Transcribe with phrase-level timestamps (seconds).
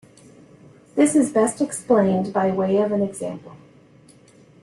[0.95, 3.55] This is best explained by way of an example.